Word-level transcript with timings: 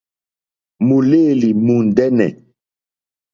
Mùlêlì 0.87 1.49
mùndɛ́nɛ̀. 1.65 2.29